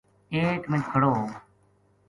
ایک 0.33 0.61
منٹ 0.71 0.83
کھڑو 0.91 1.11
ہو 1.17 1.25